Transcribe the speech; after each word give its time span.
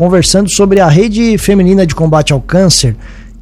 conversando 0.00 0.48
sobre 0.50 0.80
a 0.80 0.88
rede 0.88 1.36
feminina 1.36 1.86
de 1.86 1.94
combate 1.94 2.32
ao 2.32 2.40
câncer 2.40 2.96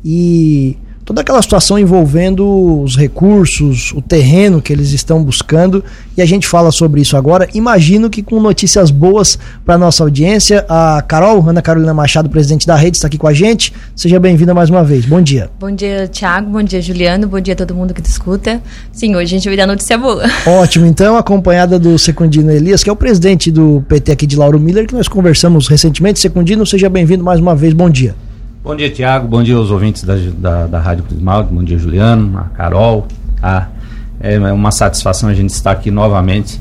e 0.04 0.76
toda 1.08 1.22
aquela 1.22 1.40
situação 1.40 1.78
envolvendo 1.78 2.82
os 2.82 2.94
recursos, 2.94 3.92
o 3.92 4.02
terreno 4.02 4.60
que 4.60 4.70
eles 4.70 4.90
estão 4.90 5.24
buscando, 5.24 5.82
e 6.14 6.20
a 6.20 6.26
gente 6.26 6.46
fala 6.46 6.70
sobre 6.70 7.00
isso 7.00 7.16
agora. 7.16 7.48
Imagino 7.54 8.10
que 8.10 8.22
com 8.22 8.38
notícias 8.38 8.90
boas 8.90 9.38
para 9.64 9.78
nossa 9.78 10.02
audiência, 10.02 10.66
a 10.68 11.00
Carol, 11.00 11.42
Ana 11.48 11.62
Carolina 11.62 11.94
Machado, 11.94 12.28
presidente 12.28 12.66
da 12.66 12.76
rede, 12.76 12.98
está 12.98 13.06
aqui 13.06 13.16
com 13.16 13.26
a 13.26 13.32
gente. 13.32 13.72
Seja 13.96 14.20
bem-vinda 14.20 14.52
mais 14.52 14.68
uma 14.68 14.84
vez. 14.84 15.06
Bom 15.06 15.22
dia. 15.22 15.48
Bom 15.58 15.70
dia, 15.70 16.06
Thiago. 16.08 16.50
Bom 16.50 16.62
dia, 16.62 16.82
Juliano. 16.82 17.26
Bom 17.26 17.40
dia 17.40 17.54
a 17.54 17.56
todo 17.56 17.74
mundo 17.74 17.94
que 17.94 18.02
te 18.02 18.10
escuta. 18.10 18.60
Sim, 18.92 19.16
hoje 19.16 19.34
a 19.34 19.38
gente 19.38 19.48
vai 19.48 19.56
dar 19.56 19.66
notícia 19.66 19.96
boa. 19.96 20.24
Ótimo. 20.46 20.84
Então, 20.84 21.16
acompanhada 21.16 21.78
do 21.78 21.98
Secundino 21.98 22.50
Elias, 22.50 22.84
que 22.84 22.90
é 22.90 22.92
o 22.92 22.96
presidente 22.96 23.50
do 23.50 23.82
PT 23.88 24.12
aqui 24.12 24.26
de 24.26 24.36
Lauro 24.36 24.60
Miller, 24.60 24.86
que 24.86 24.94
nós 24.94 25.08
conversamos 25.08 25.68
recentemente. 25.68 26.20
Secundino, 26.20 26.66
seja 26.66 26.90
bem-vindo 26.90 27.24
mais 27.24 27.40
uma 27.40 27.56
vez. 27.56 27.72
Bom 27.72 27.88
dia. 27.88 28.14
Bom 28.68 28.76
dia, 28.76 28.90
Tiago. 28.90 29.26
Bom 29.26 29.42
dia 29.42 29.56
aos 29.56 29.70
ouvintes 29.70 30.04
da, 30.04 30.14
da, 30.14 30.66
da 30.66 30.78
Rádio 30.78 31.02
Prismal. 31.02 31.42
Bom 31.44 31.64
dia, 31.64 31.78
Juliano, 31.78 32.36
a 32.36 32.54
Carol. 32.54 33.06
Tá? 33.40 33.70
É 34.20 34.38
uma 34.52 34.70
satisfação 34.70 35.30
a 35.30 35.32
gente 35.32 35.48
estar 35.48 35.70
aqui 35.70 35.90
novamente 35.90 36.60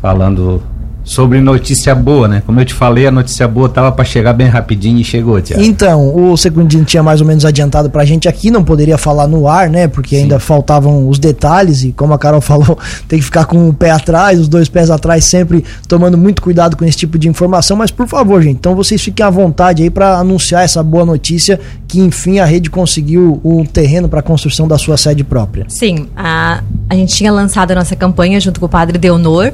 falando 0.00 0.62
sobre 1.10 1.40
notícia 1.40 1.92
boa, 1.92 2.28
né? 2.28 2.40
Como 2.46 2.60
eu 2.60 2.64
te 2.64 2.72
falei, 2.72 3.04
a 3.04 3.10
notícia 3.10 3.48
boa 3.48 3.68
tava 3.68 3.90
para 3.90 4.04
chegar 4.04 4.32
bem 4.32 4.46
rapidinho 4.46 5.00
e 5.00 5.02
chegou, 5.02 5.40
Tiago. 5.40 5.60
Então, 5.60 6.14
o 6.14 6.36
Secundinho 6.36 6.84
tinha 6.84 7.02
mais 7.02 7.20
ou 7.20 7.26
menos 7.26 7.44
adiantado 7.44 7.90
pra 7.90 8.04
gente 8.04 8.28
aqui, 8.28 8.48
não 8.48 8.62
poderia 8.62 8.96
falar 8.96 9.26
no 9.26 9.48
ar, 9.48 9.68
né? 9.68 9.88
Porque 9.88 10.14
Sim. 10.14 10.22
ainda 10.22 10.38
faltavam 10.38 11.08
os 11.08 11.18
detalhes 11.18 11.82
e 11.82 11.90
como 11.90 12.14
a 12.14 12.18
Carol 12.18 12.38
falou, 12.40 12.78
tem 13.08 13.18
que 13.18 13.24
ficar 13.24 13.44
com 13.46 13.68
o 13.68 13.74
pé 13.74 13.90
atrás, 13.90 14.38
os 14.38 14.46
dois 14.46 14.68
pés 14.68 14.88
atrás, 14.88 15.24
sempre 15.24 15.64
tomando 15.88 16.16
muito 16.16 16.40
cuidado 16.40 16.76
com 16.76 16.84
esse 16.84 16.98
tipo 16.98 17.18
de 17.18 17.28
informação, 17.28 17.76
mas 17.76 17.90
por 17.90 18.06
favor, 18.06 18.40
gente, 18.40 18.58
então 18.58 18.76
vocês 18.76 19.02
fiquem 19.02 19.26
à 19.26 19.30
vontade 19.30 19.82
aí 19.82 19.90
para 19.90 20.16
anunciar 20.16 20.62
essa 20.62 20.80
boa 20.80 21.04
notícia 21.04 21.58
que 21.88 21.98
enfim 21.98 22.38
a 22.38 22.44
rede 22.44 22.70
conseguiu 22.70 23.40
o 23.42 23.64
terreno 23.66 24.08
para 24.08 24.20
a 24.20 24.22
construção 24.22 24.68
da 24.68 24.78
sua 24.78 24.96
sede 24.96 25.24
própria. 25.24 25.66
Sim, 25.66 26.06
a, 26.16 26.62
a 26.88 26.94
gente 26.94 27.16
tinha 27.16 27.32
lançado 27.32 27.72
a 27.72 27.74
nossa 27.74 27.96
campanha 27.96 28.38
junto 28.38 28.60
com 28.60 28.66
o 28.66 28.68
Padre 28.68 28.96
Deonor 28.96 29.52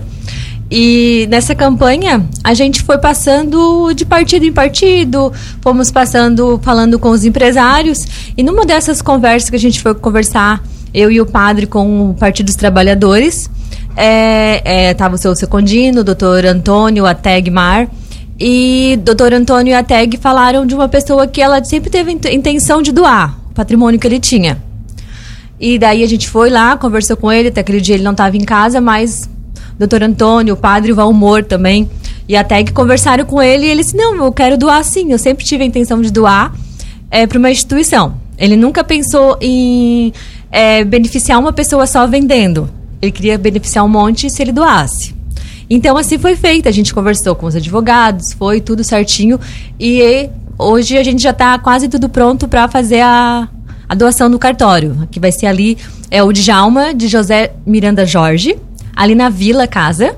e 0.71 1.27
nessa 1.31 1.55
campanha 1.55 2.27
a 2.43 2.55
gente 2.55 2.83
foi 2.83 2.99
passando 2.99 3.93
de 3.95 4.05
partido 4.05 4.45
em 4.45 4.53
partido, 4.53 5.33
fomos 5.61 5.91
passando, 5.91 6.59
falando 6.63 6.99
com 6.99 7.11
os 7.11 7.25
empresários. 7.25 8.33
E 8.37 8.43
numa 8.43 8.67
dessas 8.67 9.01
conversas 9.01 9.49
que 9.49 9.57
a 9.57 9.61
gente 9.61 9.81
foi 9.81 9.95
conversar, 9.95 10.63
eu 10.93 11.11
e 11.11 11.21
o 11.21 11.27
padre 11.27 11.67
com 11.67 12.11
o 12.11 12.15
Partido 12.15 12.47
dos 12.47 12.57
Trabalhadores, 12.57 13.51
é, 13.97 14.91
é, 14.93 15.07
o 15.13 15.17
seu 15.17 15.35
Secondino, 15.37 16.01
o 16.01 16.05
doutor 16.05 16.45
Antônio, 16.45 17.07
a 17.07 17.15
Tegmar. 17.15 17.89
E 18.39 18.99
doutor 19.03 19.33
Antônio 19.33 19.71
e 19.71 19.75
a 19.75 19.83
Teg 19.83 20.19
falaram 20.19 20.67
de 20.67 20.75
uma 20.75 20.89
pessoa 20.89 21.27
que 21.27 21.41
ela 21.41 21.65
sempre 21.65 21.89
teve 21.89 22.13
intenção 22.13 22.83
de 22.83 22.93
doar 22.93 23.39
o 23.51 23.55
patrimônio 23.55 23.99
que 23.99 24.07
ele 24.07 24.21
tinha. 24.21 24.63
E 25.59 25.79
daí 25.79 26.03
a 26.03 26.07
gente 26.07 26.29
foi 26.29 26.51
lá, 26.51 26.77
conversou 26.77 27.17
com 27.17 27.33
ele, 27.33 27.49
até 27.49 27.63
aquele 27.63 27.81
dia 27.81 27.95
ele 27.95 28.05
não 28.05 28.13
estava 28.13 28.37
em 28.37 28.45
casa, 28.45 28.79
mas 28.79 29.27
doutor 29.79 30.03
Antônio, 30.03 30.55
o 30.55 30.57
padre 30.57 30.93
Valmor 30.93 31.45
também, 31.45 31.89
e 32.29 32.37
até 32.37 32.63
que 32.65 32.73
conversaram 32.73 33.25
com 33.25 33.41
ele 33.43 33.67
e 33.67 33.69
ele 33.71 33.83
disse, 33.83 33.97
não, 33.97 34.17
eu 34.25 34.33
quero 34.33 34.57
doar 34.57 34.83
sim, 34.85 35.13
eu 35.13 35.19
sempre 35.19 35.45
tive 35.45 35.63
a 35.63 35.67
intenção 35.67 36.01
de 36.01 36.11
doar 36.11 36.53
é, 37.11 37.27
para 37.27 37.39
uma 37.39 37.51
instituição. 37.51 38.15
Ele 38.39 38.57
nunca 38.57 38.83
pensou 38.83 39.39
em 39.41 40.13
é, 40.51 40.85
beneficiar 40.85 41.39
uma 41.39 41.53
pessoa 41.53 41.87
só 41.87 42.07
vendendo. 42.07 42.69
Ele 43.01 43.13
queria 43.13 43.39
beneficiar 43.39 43.85
um 43.85 43.89
monte 43.89 44.29
se 44.29 44.43
ele 44.43 44.53
doasse. 44.53 45.15
Então 45.69 45.97
assim 45.97 46.19
foi 46.19 46.37
feito. 46.37 46.69
A 46.69 46.73
gente 46.73 46.93
conversou 46.93 47.35
com 47.35 47.47
os 47.47 47.57
advogados, 47.57 48.33
foi 48.33 48.61
tudo 48.61 48.85
certinho 48.85 49.39
e 49.79 50.29
hoje 50.59 50.97
a 50.97 51.05
gente 51.05 51.23
já 51.23 51.31
está 51.31 51.59
quase 51.59 51.89
tudo 51.89 52.09
pronto 52.09 52.49
para 52.49 52.69
fazer 52.69 53.01
a, 53.01 53.49
a 53.89 53.95
doação 53.95 54.29
no 54.29 54.39
cartório, 54.39 55.09
que 55.11 55.21
vai 55.21 55.33
ser 55.33 55.47
ali 55.47 55.77
é 56.11 56.23
o 56.23 56.33
Djalma 56.33 56.95
de 56.95 57.09
José 57.09 57.53
Miranda 57.67 58.07
Jorge, 58.07 58.57
ali 58.97 59.15
na 59.15 59.29
Vila 59.29 59.67
Casa. 59.67 60.17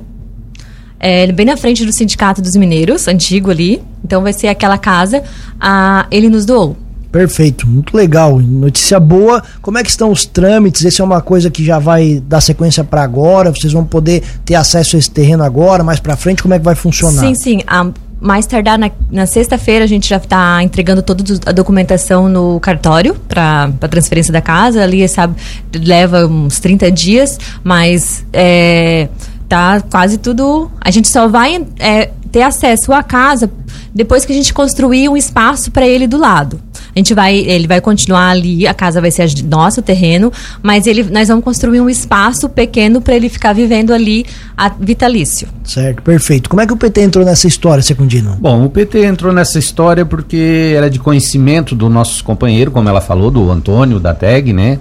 É, 1.01 1.31
bem 1.31 1.47
na 1.47 1.57
frente 1.57 1.85
do 1.85 1.93
Sindicato 1.93 2.41
dos 2.41 2.57
Mineiros, 2.57 3.07
antigo 3.07 3.51
ali. 3.51 3.83
Então 4.05 4.23
vai 4.23 4.33
ser 4.33 4.49
aquela 4.49 4.79
casa. 4.79 5.23
Ah, 5.61 6.07
ele 6.11 6.29
nos 6.29 6.47
doou. 6.47 6.77
Perfeito, 7.11 7.67
muito 7.67 7.97
legal. 7.97 8.39
Notícia 8.39 9.01
boa. 9.01 9.43
Como 9.63 9.79
é 9.79 9.83
que 9.83 9.89
estão 9.89 10.11
os 10.11 10.27
trâmites? 10.27 10.85
Esse 10.85 11.01
é 11.01 11.05
uma 11.05 11.23
coisa 11.23 11.51
que 11.51 11.65
já 11.65 11.79
vai 11.79 12.23
dar 12.27 12.41
sequência 12.41 12.85
para 12.85 13.03
agora. 13.03 13.51
Vocês 13.51 13.73
vão 13.73 13.85
poder 13.85 14.23
ter 14.45 14.55
acesso 14.55 14.97
a 14.97 14.99
esse 14.99 15.11
terreno 15.11 15.43
agora, 15.43 15.83
mais 15.83 16.01
para 16.01 16.17
frente. 16.17 16.43
Como 16.43 16.53
é 16.53 16.59
que 16.59 16.65
vai 16.65 16.75
funcionar? 16.75 17.21
Sim, 17.21 17.35
sim. 17.35 17.61
A, 17.67 17.91
mais 18.21 18.47
tardar 18.47 18.79
na, 18.79 18.91
na 19.11 19.27
sexta-feira 19.27 19.85
a 19.85 19.89
gente 19.89 20.09
já 20.09 20.17
está 20.17 20.63
entregando 20.63 21.03
toda 21.03 21.23
a 21.47 21.53
documentação 21.53 22.29
no 22.29 22.59
cartório 22.61 23.15
para 23.29 23.71
transferência 23.91 24.33
da 24.33 24.41
casa. 24.41 24.83
Ali, 24.83 25.07
sabe, 25.09 25.37
leva 25.75 26.27
uns 26.27 26.59
30 26.59 26.91
dias, 26.91 27.39
mas 27.63 28.25
é, 28.33 29.09
tá 29.49 29.81
quase 29.81 30.19
tudo. 30.19 30.71
A 30.81 30.91
gente 30.91 31.09
só 31.09 31.27
vai 31.27 31.67
é, 31.79 32.11
ter 32.31 32.43
acesso 32.43 32.93
à 32.93 33.03
casa 33.03 33.51
depois 33.95 34.25
que 34.25 34.33
a 34.33 34.35
gente 34.35 34.53
construir 34.53 35.09
um 35.09 35.17
espaço 35.17 35.71
para 35.71 35.87
ele 35.87 36.07
do 36.07 36.19
lado. 36.19 36.61
A 36.95 36.99
gente 36.99 37.15
vai, 37.15 37.37
ele 37.37 37.67
vai 37.67 37.81
continuar 37.81 38.31
ali, 38.31 38.67
a 38.67 38.75
casa 38.75 39.01
vai 39.01 39.11
ser 39.11 39.29
nosso 39.45 39.81
terreno, 39.83 40.33
mas 40.63 40.87
ele, 40.87 41.05
nós 41.05 41.29
vamos 41.29 41.45
construir 41.45 41.81
um 41.81 41.89
espaço 41.89 42.49
pequeno 42.49 43.01
para 43.01 43.15
ele 43.15 43.29
ficar 43.29 43.53
vivendo 43.53 43.93
ali 43.93 44.27
a 44.57 44.69
vitalício. 44.69 45.49
Certo, 45.65 46.03
perfeito. 46.03 46.51
Como 46.51 46.61
é 46.61 46.67
que 46.67 46.73
o 46.73 46.77
PT 46.77 47.03
entrou 47.03 47.25
nessa 47.25 47.47
história, 47.47 47.83
Secundino? 47.83 48.37
Bom, 48.41 48.65
o 48.65 48.71
PT 48.71 49.05
entrou 49.05 49.33
nessa 49.33 49.59
história 49.59 50.05
porque 50.05 50.75
era 50.77 50.91
de 50.91 50.99
conhecimento 50.99 51.75
do 51.75 51.89
nosso 51.89 52.23
companheiro, 52.25 52.71
como 52.71 52.89
ela 52.89 53.01
falou, 53.01 53.31
do 53.31 53.51
Antônio 53.51 54.01
da 54.01 54.15
TEG, 54.15 54.53
né? 54.53 54.79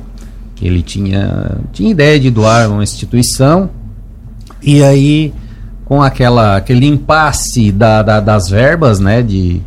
Ele 0.62 0.82
tinha, 0.82 1.58
tinha 1.72 1.92
ideia 1.92 2.20
de 2.20 2.32
doar 2.32 2.70
uma 2.70 2.84
instituição 2.84 3.70
e 4.68 4.84
aí 4.84 5.34
com 5.86 6.04
aquela 6.04 6.58
aquele 6.58 6.86
impasse 6.86 7.72
da, 7.72 8.04
da, 8.04 8.20
das 8.20 8.50
verbas, 8.50 9.00
né, 9.00 9.22
de 9.24 9.62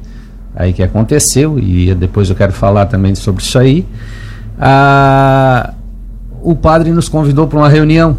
aí 0.55 0.75
que 0.75 0.83
aconteceu, 0.83 1.59
e 1.59 1.95
depois 1.95 2.29
eu 2.29 2.37
quero 2.37 2.53
falar 2.53 2.85
também 2.85 3.15
sobre 3.15 3.43
isso 3.43 3.59
aí. 3.59 3.87
Ah, 4.61 5.73
o 6.43 6.55
padre 6.55 6.91
nos 6.91 7.09
convidou 7.09 7.47
para 7.47 7.59
uma 7.59 7.69
reunião, 7.71 8.19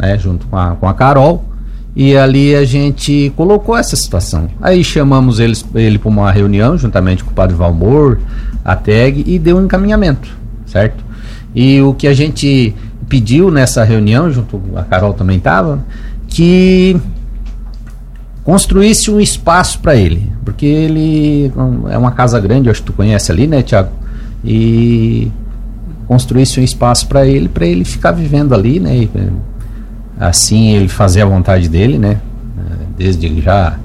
né, 0.00 0.18
junto 0.18 0.48
com 0.48 0.56
a, 0.56 0.74
com 0.74 0.88
a 0.88 0.94
Carol, 0.94 1.44
e 1.94 2.16
ali 2.16 2.56
a 2.56 2.64
gente 2.64 3.32
colocou 3.36 3.76
essa 3.76 3.94
situação. 3.94 4.48
Aí 4.60 4.82
chamamos 4.82 5.38
eles, 5.38 5.64
ele 5.76 5.96
para 5.96 6.08
uma 6.08 6.32
reunião, 6.32 6.76
juntamente 6.76 7.22
com 7.22 7.30
o 7.30 7.34
padre 7.34 7.54
Valmor, 7.54 8.18
a 8.64 8.74
TEG, 8.74 9.22
e 9.24 9.38
deu 9.38 9.58
um 9.58 9.64
encaminhamento, 9.64 10.28
certo? 10.66 11.04
E 11.54 11.80
o 11.80 11.94
que 11.94 12.08
a 12.08 12.14
gente 12.14 12.74
pediu 13.08 13.50
nessa 13.50 13.84
reunião, 13.84 14.30
junto 14.30 14.60
a 14.76 14.82
Carol 14.82 15.14
também 15.14 15.38
estava, 15.38 15.84
que 16.26 16.96
construísse 18.44 19.10
um 19.10 19.20
espaço 19.20 19.78
para 19.80 19.94
ele, 19.94 20.30
porque 20.44 20.66
ele 20.66 21.52
é 21.90 21.98
uma 21.98 22.12
casa 22.12 22.38
grande, 22.40 22.70
acho 22.70 22.80
que 22.80 22.86
tu 22.86 22.92
conhece 22.92 23.30
ali, 23.30 23.46
né, 23.46 23.62
Tiago? 23.62 23.90
E 24.44 25.30
construísse 26.06 26.58
um 26.58 26.62
espaço 26.62 27.06
para 27.06 27.26
ele, 27.26 27.48
para 27.48 27.66
ele 27.66 27.84
ficar 27.84 28.12
vivendo 28.12 28.54
ali, 28.54 28.80
né? 28.80 28.96
E, 28.96 29.10
assim 30.18 30.70
ele 30.70 30.88
fazer 30.88 31.22
a 31.22 31.26
vontade 31.26 31.68
dele, 31.68 31.98
né? 31.98 32.20
Desde 32.96 33.40
já 33.40 33.78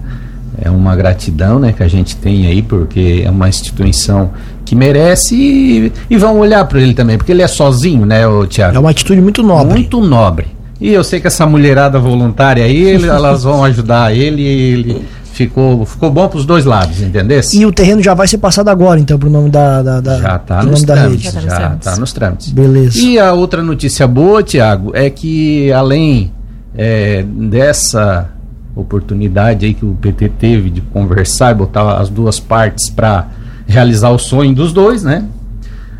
é 0.59 0.69
uma 0.69 0.95
gratidão, 0.95 1.59
né, 1.59 1.73
que 1.73 1.83
a 1.83 1.87
gente 1.87 2.15
tem 2.15 2.47
aí, 2.47 2.61
porque 2.61 3.23
é 3.25 3.29
uma 3.29 3.49
instituição 3.49 4.31
que 4.73 4.75
merece 4.75 5.35
e, 5.35 5.93
e 6.09 6.17
vão 6.17 6.39
olhar 6.39 6.65
para 6.65 6.81
ele 6.81 6.93
também, 6.93 7.17
porque 7.17 7.31
ele 7.31 7.43
é 7.43 7.47
sozinho, 7.47 8.05
né, 8.05 8.27
o 8.27 8.45
Tiago? 8.47 8.75
É 8.75 8.79
uma 8.79 8.89
atitude 8.89 9.21
muito 9.21 9.43
nobre. 9.43 9.73
Muito 9.73 10.01
nobre. 10.01 10.47
E 10.81 10.91
eu 10.91 11.03
sei 11.03 11.21
que 11.21 11.27
essa 11.27 11.45
mulherada 11.45 11.99
voluntária 11.99 12.65
aí, 12.65 12.81
ele, 12.81 13.07
elas 13.07 13.43
vão 13.43 13.63
ajudar 13.63 14.13
ele 14.13 14.41
e 14.41 14.73
ele 14.73 15.05
ficou, 15.31 15.85
ficou 15.85 16.11
bom 16.11 16.27
para 16.27 16.39
os 16.39 16.45
dois 16.45 16.65
lados, 16.65 17.01
entendeu? 17.01 17.39
E 17.53 17.65
o 17.65 17.71
terreno 17.71 18.01
já 18.01 18.13
vai 18.13 18.27
ser 18.27 18.39
passado 18.39 18.69
agora, 18.69 18.99
então, 18.99 19.17
para 19.17 19.29
o 19.29 19.31
nome 19.31 19.49
da, 19.49 19.81
da, 19.81 20.01
da 20.01 20.17
já 20.19 20.35
está 20.35 20.63
nos, 20.63 20.83
trâmites, 20.83 21.31
já 21.31 21.39
está 21.39 21.69
tá 21.69 21.95
nos 21.95 22.11
trâmites. 22.11 22.51
Beleza. 22.51 22.99
E 22.99 23.19
a 23.19 23.31
outra 23.31 23.61
notícia 23.61 24.07
boa, 24.07 24.41
Tiago, 24.41 24.91
é 24.95 25.09
que 25.09 25.71
além 25.71 26.31
é, 26.75 27.23
dessa 27.23 28.29
oportunidade 28.75 29.67
aí 29.67 29.75
que 29.75 29.85
o 29.85 29.95
PT 30.01 30.29
teve 30.29 30.71
de 30.71 30.81
conversar 30.81 31.51
e 31.51 31.53
botar 31.53 31.97
as 31.97 32.09
duas 32.09 32.39
partes 32.39 32.89
para 32.89 33.27
realizar 33.67 34.09
o 34.09 34.17
sonho 34.17 34.53
dos 34.53 34.73
dois, 34.73 35.03
né? 35.03 35.25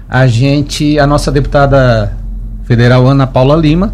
A 0.09 0.27
gente, 0.27 0.99
a 0.99 1.07
nossa 1.07 1.31
deputada 1.31 2.15
federal 2.63 3.07
Ana 3.07 3.25
Paula 3.25 3.55
Lima 3.55 3.93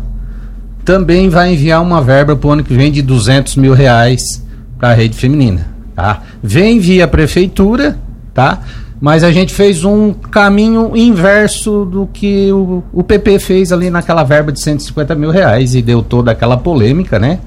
também 0.84 1.30
vai 1.30 1.54
enviar 1.54 1.82
uma 1.82 2.02
verba 2.02 2.36
para 2.36 2.48
o 2.48 2.52
ano 2.52 2.64
que 2.64 2.74
vem 2.74 2.92
de 2.92 3.02
200 3.02 3.56
mil 3.58 3.74
reais 3.74 4.46
para 4.78 4.90
a 4.90 4.94
rede 4.94 5.16
feminina, 5.16 5.68
tá? 5.96 6.22
Vem 6.42 6.80
via 6.80 7.08
prefeitura, 7.08 7.98
tá? 8.34 8.62
Mas 9.00 9.24
a 9.24 9.32
gente 9.32 9.54
fez 9.54 9.86
um 9.86 10.12
caminho 10.14 10.92
inverso 10.96 11.86
do 11.86 12.10
que 12.12 12.52
o, 12.52 12.84
o 12.92 13.04
PP 13.04 13.40
fez 13.40 13.72
ali 13.72 13.90
naquela 13.90 14.24
verba 14.24 14.52
de 14.52 14.60
150 14.60 15.16
mil 15.16 15.32
reais 15.32 15.74
e 15.74 15.82
deu 15.82 16.02
toda 16.02 16.32
aquela 16.32 16.58
polêmica, 16.58 17.18
né? 17.18 17.40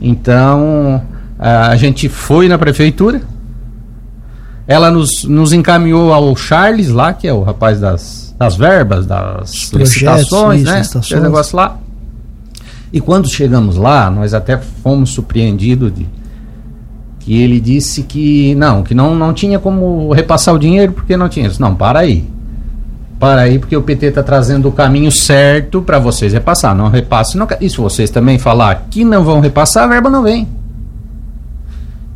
Então 0.00 1.02
a 1.38 1.74
gente 1.76 2.08
foi 2.08 2.48
na 2.48 2.58
prefeitura, 2.58 3.22
ela 4.70 4.88
nos, 4.88 5.24
nos 5.24 5.52
encaminhou 5.52 6.12
ao 6.12 6.36
Charles 6.36 6.90
lá, 6.90 7.12
que 7.12 7.26
é 7.26 7.32
o 7.32 7.42
rapaz 7.42 7.80
das, 7.80 8.32
das 8.38 8.54
verbas, 8.54 9.04
das 9.04 9.68
projetos, 9.68 9.94
licitações, 9.94 10.60
isso, 10.60 10.70
né? 10.70 10.78
licitações. 10.78 11.22
Negócio 11.24 11.56
lá. 11.56 11.76
E 12.92 13.00
quando 13.00 13.28
chegamos 13.28 13.76
lá, 13.76 14.08
nós 14.08 14.32
até 14.32 14.56
fomos 14.56 15.10
surpreendidos 15.10 15.92
de 15.92 16.06
que 17.18 17.42
ele 17.42 17.58
disse 17.58 18.04
que 18.04 18.54
não, 18.54 18.84
que 18.84 18.94
não, 18.94 19.16
não 19.16 19.34
tinha 19.34 19.58
como 19.58 20.12
repassar 20.12 20.54
o 20.54 20.58
dinheiro 20.58 20.92
porque 20.92 21.16
não 21.16 21.28
tinha. 21.28 21.48
Disse, 21.48 21.60
Não, 21.60 21.74
para 21.74 21.98
aí. 21.98 22.30
Para 23.18 23.40
aí, 23.40 23.58
porque 23.58 23.76
o 23.76 23.82
PT 23.82 24.06
está 24.06 24.22
trazendo 24.22 24.68
o 24.68 24.72
caminho 24.72 25.10
certo 25.10 25.82
para 25.82 25.98
vocês 25.98 26.32
repassar. 26.32 26.76
Não 26.76 26.88
repasse. 26.88 27.36
Não, 27.36 27.48
e 27.60 27.68
se 27.68 27.76
vocês 27.76 28.08
também 28.08 28.38
falar 28.38 28.86
que 28.88 29.04
não 29.04 29.24
vão 29.24 29.40
repassar, 29.40 29.82
a 29.82 29.88
verba 29.88 30.08
não 30.08 30.22
vem. 30.22 30.59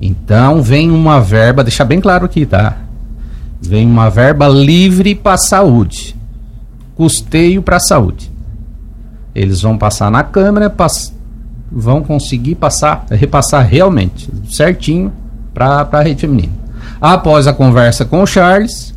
Então 0.07 0.63
vem 0.63 0.91
uma 0.91 1.19
verba, 1.19 1.65
deixar 1.65 1.87
bem 1.87 1.99
claro 1.99 2.27
aqui, 2.27 2.45
tá? 2.45 2.77
Vem 3.59 3.87
uma 3.87 4.11
verba 4.11 4.47
livre 4.47 5.15
para 5.15 5.39
saúde. 5.39 6.15
Custeio 6.95 7.63
para 7.63 7.81
saúde. 7.81 8.31
Eles 9.35 9.63
vão 9.63 9.79
passar 9.79 10.11
na 10.11 10.23
Câmara, 10.23 10.69
pass 10.69 11.15
vão 11.73 12.03
conseguir 12.03 12.55
passar, 12.55 13.07
repassar 13.11 13.67
realmente, 13.67 14.31
certinho, 14.49 15.11
para 15.55 15.89
a 15.91 16.03
rede 16.03 16.21
feminina. 16.21 16.53
Após 17.01 17.47
a 17.47 17.53
conversa 17.55 18.05
com 18.05 18.23
o 18.23 18.27
Charles, 18.27 18.95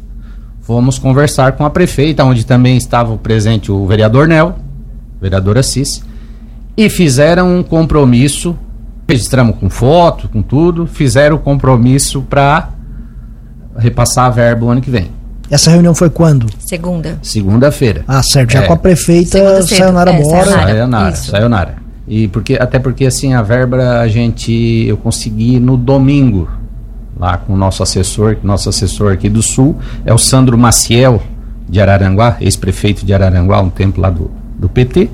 fomos 0.61 0.99
conversar 0.99 1.53
com 1.53 1.65
a 1.65 1.69
prefeita, 1.69 2.25
onde 2.25 2.45
também 2.45 2.75
estava 2.77 3.15
presente 3.17 3.71
o 3.71 3.87
vereador 3.87 4.27
Nel, 4.27 4.57
vereadora 5.19 5.63
Cis, 5.63 6.03
e 6.75 6.89
fizeram 6.89 7.57
um 7.57 7.63
compromisso, 7.63 8.55
registramos 9.07 9.55
com 9.57 9.69
foto, 9.69 10.27
com 10.29 10.41
tudo, 10.41 10.85
fizeram 10.85 11.37
o 11.37 11.39
compromisso 11.39 12.21
para 12.23 12.69
repassar 13.77 14.25
a 14.25 14.29
verba 14.29 14.65
o 14.65 14.69
ano 14.69 14.81
que 14.81 14.89
vem. 14.89 15.11
Essa 15.49 15.71
reunião 15.71 15.95
foi 15.95 16.09
quando? 16.09 16.47
Segunda. 16.59 17.17
Segunda-feira. 17.21 18.03
Ah, 18.07 18.21
certo. 18.21 18.51
Já 18.51 18.63
É. 18.63 18.67
com 18.67 18.73
a 18.73 18.77
prefeita. 18.77 19.61
Sayonara 19.63 20.11
É, 20.11 20.21
Bora. 20.21 20.43
Sayonara. 20.45 20.67
Sayonara, 20.73 21.09
isso. 21.13 21.31
sayonara. 21.31 21.75
E 22.07 22.27
porque, 22.27 22.57
até 22.59 22.79
porque 22.79 23.05
assim, 23.05 23.33
a 23.33 23.41
verba 23.41 23.99
a 24.01 24.07
gente, 24.07 24.51
eu 24.87 24.97
consegui 24.97 25.59
no 25.59 25.77
domingo, 25.77 26.49
lá 27.17 27.37
com 27.37 27.53
o 27.53 27.57
nosso 27.57 27.81
assessor, 27.81 28.35
que 28.35 28.45
nosso 28.45 28.67
assessor 28.67 29.13
aqui 29.13 29.29
do 29.29 29.41
Sul 29.41 29.77
é 30.05 30.13
o 30.13 30.17
Sandro 30.17 30.57
Maciel, 30.57 31.21
de 31.69 31.79
Araranguá, 31.81 32.37
ex-prefeito 32.41 33.05
de 33.05 33.13
Araranguá, 33.13 33.61
um 33.61 33.69
tempo 33.69 33.99
lá 34.01 34.09
do, 34.09 34.29
do 34.57 34.67
PT. 34.69 35.09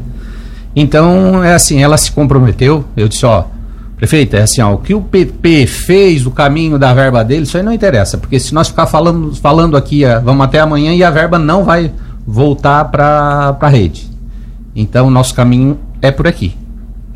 Então, 0.75 1.43
é 1.43 1.53
assim, 1.53 1.81
ela 1.83 1.97
se 1.97 2.11
comprometeu, 2.11 2.85
eu 2.97 3.07
disse, 3.07 3.25
ó, 3.25 3.45
prefeita, 3.95 4.37
é 4.37 4.41
assim, 4.43 4.61
ó, 4.61 4.73
o 4.73 4.77
que 4.77 4.93
o 4.93 5.01
PP 5.01 5.65
fez, 5.67 6.25
o 6.25 6.31
caminho 6.31 6.77
da 6.77 6.93
verba 6.93 7.23
dele, 7.23 7.43
isso 7.43 7.55
aí 7.57 7.63
não 7.63 7.71
interessa, 7.73 8.17
porque 8.17 8.39
se 8.39 8.53
nós 8.53 8.67
ficar 8.67 8.85
falando, 8.87 9.33
falando 9.35 9.77
aqui, 9.77 10.03
vamos 10.23 10.43
até 10.45 10.59
amanhã 10.59 10.93
e 10.93 11.03
a 11.03 11.09
verba 11.11 11.37
não 11.39 11.63
vai 11.63 11.91
voltar 12.25 12.85
para 12.85 13.55
a 13.59 13.67
rede. 13.69 14.09
Então, 14.75 15.07
o 15.07 15.09
nosso 15.09 15.33
caminho 15.33 15.77
é 16.01 16.11
por 16.11 16.27
aqui. 16.27 16.55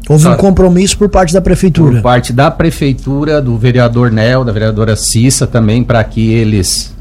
Houve 0.08 0.28
um 0.28 0.32
Só- 0.32 0.38
compromisso 0.38 0.98
por 0.98 1.10
parte 1.10 1.34
da 1.34 1.42
prefeitura. 1.42 1.96
Por 1.96 2.02
parte 2.02 2.32
da 2.32 2.50
prefeitura, 2.50 3.42
do 3.42 3.58
vereador 3.58 4.10
Nel, 4.12 4.46
da 4.46 4.52
vereadora 4.54 4.96
Cissa 4.96 5.46
também, 5.46 5.84
para 5.84 6.02
que 6.04 6.32
eles 6.32 6.96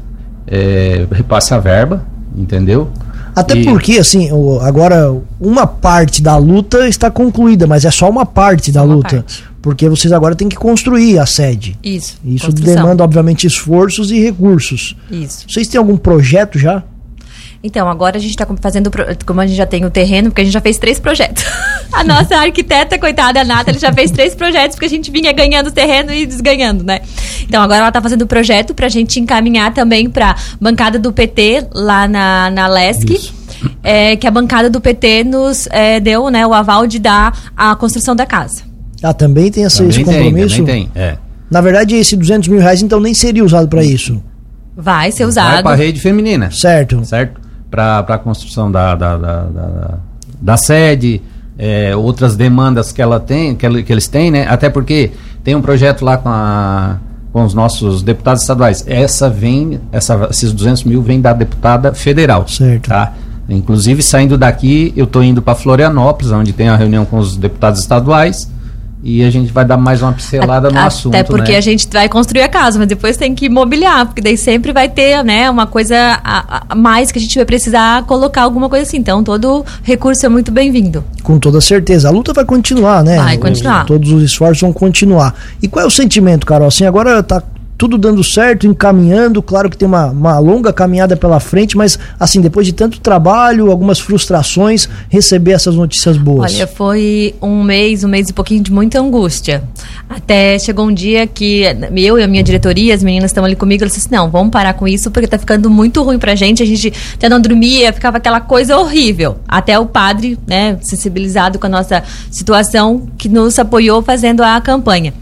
é, 0.45 1.05
repassem 1.11 1.55
a 1.55 1.59
verba, 1.59 2.05
entendeu? 2.35 2.89
Até 3.37 3.55
E- 3.55 3.63
porque, 3.65 3.99
assim, 3.99 4.29
agora 4.61 5.15
uma 5.39 5.67
parte 5.67 6.21
da 6.21 6.35
luta 6.37 6.87
está 6.87 7.11
concluída, 7.11 7.67
mas 7.67 7.85
é 7.85 7.91
só 7.91 8.09
uma 8.09 8.25
parte 8.25 8.71
da 8.71 8.83
uma 8.83 8.95
luta. 8.95 9.17
parte. 9.17 9.43
Porque 9.61 9.87
vocês 9.89 10.11
agora 10.13 10.33
têm 10.35 10.47
que 10.49 10.55
construir 10.55 11.19
a 11.19 11.25
sede. 11.25 11.77
Isso. 11.83 12.17
Isso 12.25 12.45
construção. 12.45 12.75
demanda, 12.75 13.03
obviamente, 13.03 13.45
esforços 13.45 14.11
e 14.11 14.19
recursos. 14.19 14.95
Isso. 15.11 15.45
Vocês 15.47 15.67
têm 15.67 15.77
algum 15.77 15.97
projeto 15.97 16.57
já? 16.57 16.83
Então, 17.63 17.89
agora 17.89 18.17
a 18.17 18.19
gente 18.19 18.31
está 18.31 18.45
fazendo, 18.61 18.91
como 19.25 19.41
a 19.41 19.47
gente 19.47 19.57
já 19.57 19.65
tem 19.65 19.83
o 19.83 19.89
terreno, 19.89 20.29
porque 20.29 20.41
a 20.41 20.43
gente 20.45 20.53
já 20.53 20.61
fez 20.61 20.77
três 20.77 20.99
projetos. 20.99 21.43
a 21.91 22.03
nossa 22.03 22.35
arquiteta, 22.37 22.97
coitada, 22.99 23.41
a 23.41 23.43
Nathalie, 23.43 23.79
já 23.79 23.91
fez 23.91 24.11
três 24.11 24.35
projetos, 24.35 24.75
porque 24.75 24.85
a 24.85 24.89
gente 24.89 25.09
vinha 25.11 25.31
ganhando 25.31 25.71
terreno 25.71 26.13
e 26.13 26.25
desganhando, 26.25 26.83
né? 26.83 27.01
Então, 27.41 27.61
agora 27.61 27.79
ela 27.79 27.87
está 27.87 28.01
fazendo 28.01 28.21
o 28.21 28.27
projeto 28.27 28.73
para 28.73 28.85
a 28.85 28.89
gente 28.89 29.19
encaminhar 29.19 29.73
também 29.73 30.09
para 30.09 30.35
bancada 30.61 30.99
do 30.99 31.11
PT 31.11 31.67
lá 31.73 32.07
na, 32.07 32.49
na 32.51 32.67
LESC. 32.67 33.13
Isso. 33.13 33.33
é, 33.83 34.15
que 34.15 34.27
a 34.27 34.31
bancada 34.31 34.69
do 34.69 34.79
PT 34.79 35.23
nos 35.23 35.67
é, 35.71 35.99
deu 35.99 36.29
né, 36.29 36.45
o 36.45 36.53
aval 36.53 36.85
de 36.85 36.99
dar 36.99 37.51
a 37.57 37.75
construção 37.75 38.15
da 38.15 38.25
casa. 38.25 38.61
Ah, 39.01 39.13
também 39.13 39.49
tem 39.51 39.63
esse, 39.63 39.83
esse 39.83 39.99
Também 39.99 40.05
tem, 40.05 40.23
compromisso? 40.25 40.57
também 40.57 40.89
tem. 40.93 41.01
É. 41.03 41.17
Na 41.49 41.61
verdade, 41.61 41.95
esse 41.95 42.15
200 42.15 42.49
mil 42.49 42.59
reais, 42.59 42.81
então, 42.81 42.99
nem 42.99 43.13
seria 43.13 43.43
usado 43.43 43.67
para 43.67 43.83
isso. 43.83 44.21
Vai 44.75 45.11
ser 45.11 45.19
Vai 45.23 45.29
usado. 45.29 45.63
para 45.63 45.71
a 45.71 45.75
rede 45.75 45.99
feminina, 45.99 46.51
Certo. 46.51 47.03
certo? 47.05 47.39
Para 47.69 47.99
a 47.99 48.17
construção 48.17 48.71
da, 48.71 48.95
da, 48.95 49.17
da, 49.17 49.41
da, 49.43 49.93
da 50.41 50.57
sede, 50.57 51.21
é, 51.57 51.95
outras 51.95 52.35
demandas 52.35 52.91
que 52.91 53.01
ela 53.01 53.19
tem, 53.19 53.55
que, 53.55 53.65
ela- 53.65 53.81
que 53.81 53.91
eles 53.91 54.07
têm, 54.07 54.31
né? 54.31 54.45
Até 54.47 54.69
porque 54.69 55.11
tem 55.43 55.55
um 55.55 55.61
projeto 55.61 56.05
lá 56.05 56.17
com, 56.17 56.29
a, 56.29 56.97
com 57.33 57.43
os 57.43 57.53
nossos 57.53 58.01
deputados 58.01 58.41
estaduais. 58.43 58.83
Essa 58.87 59.29
vem, 59.29 59.79
essa, 59.91 60.27
esses 60.29 60.53
200 60.53 60.83
mil 60.85 61.01
vem 61.01 61.19
da 61.19 61.33
deputada 61.33 61.93
federal. 61.93 62.47
Certo. 62.47 62.87
Tá? 62.87 63.13
Inclusive, 63.49 64.01
saindo 64.01 64.37
daqui, 64.37 64.93
eu 64.95 65.05
estou 65.05 65.23
indo 65.23 65.41
para 65.41 65.55
Florianópolis, 65.55 66.31
onde 66.31 66.51
tem 66.53 66.67
a 66.69 66.75
reunião 66.75 67.05
com 67.05 67.17
os 67.17 67.35
deputados 67.37 67.79
estaduais. 67.79 68.49
E 69.09 69.23
a 69.23 69.29
gente 69.29 69.53
vai 69.53 69.63
dar 69.63 69.77
mais 69.77 70.01
uma 70.01 70.11
pincelada 70.11 70.69
no 70.69 70.77
A- 70.77 70.87
assunto. 70.87 71.15
Até 71.15 71.23
porque 71.23 71.53
né? 71.53 71.57
a 71.57 71.61
gente 71.61 71.87
vai 71.89 72.09
construir 72.09 72.41
a 72.41 72.49
casa, 72.49 72.77
mas 72.77 72.89
depois 72.89 73.15
tem 73.15 73.33
que 73.33 73.47
mobiliar, 73.47 74.05
porque 74.05 74.19
daí 74.21 74.35
sempre 74.35 74.73
vai 74.73 74.89
ter, 74.89 75.23
né, 75.23 75.49
uma 75.49 75.65
coisa 75.65 76.19
a, 76.21 76.63
a 76.67 76.75
mais 76.75 77.09
que 77.09 77.17
a 77.17 77.21
gente 77.21 77.33
vai 77.33 77.45
precisar 77.45 78.03
colocar 78.03 78.41
alguma 78.41 78.67
coisa 78.67 78.83
assim. 78.83 78.97
Então, 78.97 79.23
todo 79.23 79.63
recurso 79.81 80.25
é 80.25 80.29
muito 80.29 80.51
bem-vindo. 80.51 81.05
Com 81.23 81.39
toda 81.39 81.61
certeza. 81.61 82.09
A 82.09 82.11
luta 82.11 82.33
vai 82.33 82.43
continuar, 82.43 83.01
né? 83.01 83.15
Vai 83.15 83.37
continuar. 83.37 83.85
todos 83.85 84.11
os 84.11 84.23
esforços 84.23 84.59
vão 84.59 84.73
continuar. 84.73 85.33
E 85.61 85.69
qual 85.69 85.85
é 85.85 85.87
o 85.87 85.91
sentimento, 85.91 86.45
Carol? 86.45 86.67
Assim, 86.67 86.83
agora 86.83 87.23
tá 87.23 87.41
tudo 87.77 87.97
dando 87.97 88.23
certo, 88.23 88.65
encaminhando. 88.65 89.41
Claro 89.41 89.69
que 89.69 89.77
tem 89.77 89.87
uma, 89.87 90.07
uma 90.07 90.39
longa 90.39 90.73
caminhada 90.73 91.15
pela 91.15 91.39
frente, 91.39 91.77
mas, 91.77 91.99
assim, 92.19 92.41
depois 92.41 92.65
de 92.65 92.73
tanto 92.73 92.99
trabalho, 92.99 93.69
algumas 93.69 93.99
frustrações, 93.99 94.89
receber 95.09 95.51
essas 95.51 95.75
notícias 95.75 96.17
boas. 96.17 96.53
Olha, 96.53 96.67
foi 96.67 97.35
um 97.41 97.63
mês, 97.63 98.03
um 98.03 98.07
mês 98.07 98.29
e 98.29 98.33
pouquinho 98.33 98.63
de 98.63 98.71
muita 98.71 98.99
angústia. 98.99 99.63
Até 100.09 100.57
chegou 100.57 100.87
um 100.87 100.93
dia 100.93 101.27
que 101.27 101.63
eu 101.95 102.17
e 102.17 102.23
a 102.23 102.27
minha 102.27 102.43
diretoria, 102.43 102.95
as 102.95 103.03
meninas 103.03 103.29
estão 103.31 103.45
ali 103.45 103.55
comigo, 103.55 103.83
elas 103.83 103.93
disseram 103.93 104.17
assim, 104.17 104.25
não, 104.25 104.31
vamos 104.31 104.51
parar 104.51 104.73
com 104.73 104.87
isso 104.87 105.11
porque 105.11 105.27
tá 105.27 105.37
ficando 105.37 105.69
muito 105.69 106.01
ruim 106.01 106.17
pra 106.17 106.33
gente, 106.33 106.63
a 106.63 106.65
gente 106.65 106.91
até 107.13 107.29
não 107.29 107.39
dormia, 107.39 107.93
ficava 107.93 108.17
aquela 108.17 108.39
coisa 108.39 108.77
horrível. 108.77 109.37
Até 109.47 109.77
o 109.77 109.85
padre, 109.85 110.37
né, 110.47 110.77
sensibilizado 110.81 111.59
com 111.59 111.67
a 111.67 111.69
nossa 111.69 112.03
situação, 112.31 113.07
que 113.17 113.29
nos 113.29 113.59
apoiou 113.59 114.01
fazendo 114.01 114.41
a 114.41 114.59
campanha. 114.61 115.13